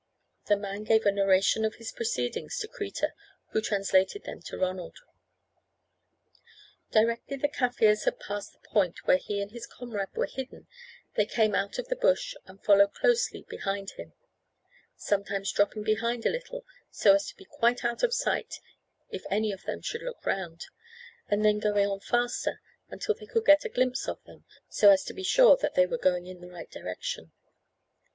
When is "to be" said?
17.27-17.45, 25.03-25.21